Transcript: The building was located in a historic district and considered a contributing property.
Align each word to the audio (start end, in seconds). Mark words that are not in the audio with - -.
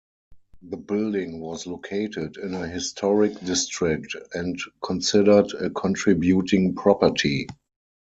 The 0.63 0.77
building 0.77 1.39
was 1.41 1.67
located 1.67 2.37
in 2.37 2.55
a 2.55 2.67
historic 2.67 3.39
district 3.41 4.15
and 4.33 4.57
considered 4.83 5.53
a 5.53 5.69
contributing 5.69 6.73
property. 6.73 7.45